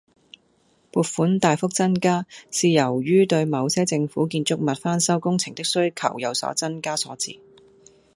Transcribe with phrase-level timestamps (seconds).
[0.91, 7.39] 撥款大幅增加，是由於對某些政府建築物翻修工程的需求有所增加所致